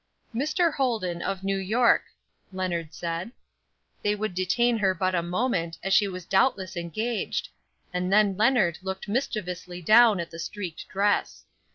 "Mr. 0.33 0.73
Holden, 0.73 1.21
of 1.21 1.43
New 1.43 1.59
York," 1.59 2.05
Leonard 2.51 2.91
said. 2.91 3.31
"They 4.01 4.15
would 4.15 4.33
detain 4.33 4.79
her 4.79 4.95
but 4.95 5.13
a 5.13 5.21
moment, 5.21 5.77
as 5.83 5.93
she 5.93 6.07
was 6.07 6.25
doubtless 6.25 6.75
engaged;" 6.75 7.49
and 7.93 8.11
then 8.11 8.35
Leonard 8.35 8.79
looked 8.81 9.07
mischievously 9.07 9.79
down 9.83 10.19
at 10.19 10.31
the 10.31 10.39
streaked 10.39 10.89
dress. 10.89 11.45